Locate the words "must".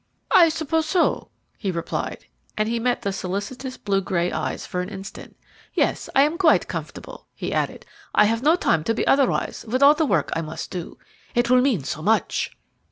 10.41-10.71